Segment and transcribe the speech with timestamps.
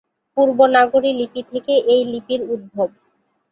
[0.37, 2.89] পূর্ব নাগরী লিপি থেকে এই লিপির উদ্ভব।